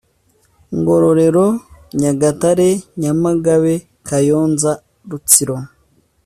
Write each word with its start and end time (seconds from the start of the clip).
Ngororero 0.77 1.47
nyagatare 1.99 2.69
nyamagabe 3.01 3.73
kayonza 4.07 4.71
rutsiro 5.09 5.55